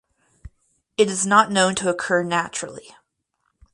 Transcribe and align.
It 0.97 1.09
is 1.11 1.27
not 1.27 1.51
known 1.51 1.75
to 1.75 1.87
occur 1.87 2.23
naturally. 2.23 2.95